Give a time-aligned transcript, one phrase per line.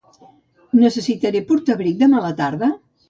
[0.79, 2.71] Necessitaré portar abric demà a la tarda?